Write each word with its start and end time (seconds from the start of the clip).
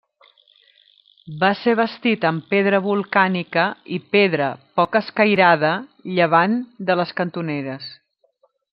Va 1.43 1.49
ser 1.59 1.75
bastit 1.79 2.25
amb 2.29 2.47
pedra 2.55 2.79
volcànica 2.87 3.67
i 3.99 4.01
pedra 4.17 4.49
poc 4.81 5.01
escairada 5.03 5.75
llevant 6.19 6.61
de 6.89 7.01
les 7.03 7.19
cantoneres. 7.23 7.97